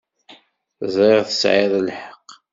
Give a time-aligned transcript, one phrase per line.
[0.93, 2.25] Ẓṛiɣ tesɛiḍ lḥeq.